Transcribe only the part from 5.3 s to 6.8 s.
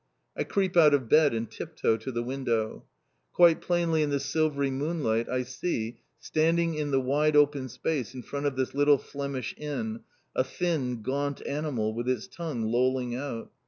see, standing